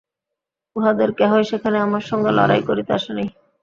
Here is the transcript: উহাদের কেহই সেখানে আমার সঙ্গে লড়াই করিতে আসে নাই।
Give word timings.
উহাদের 0.75 1.09
কেহই 1.17 1.43
সেখানে 1.51 1.77
আমার 1.79 2.03
সঙ্গে 2.09 2.31
লড়াই 2.37 2.61
করিতে 2.69 2.91
আসে 2.97 3.11
নাই। 3.17 3.27